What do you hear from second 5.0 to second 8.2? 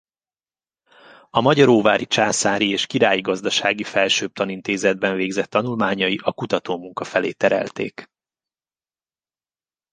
végzett tanulmányai a kutatómunka felé terelték.